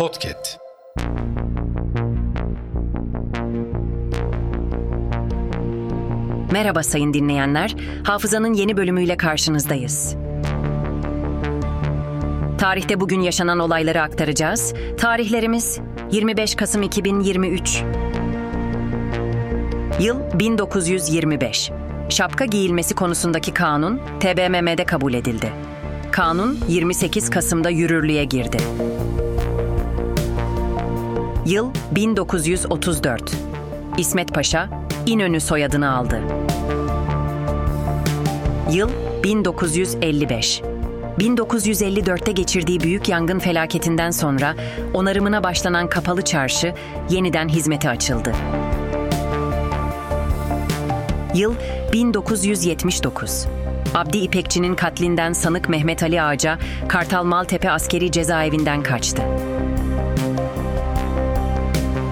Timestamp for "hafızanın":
8.04-8.54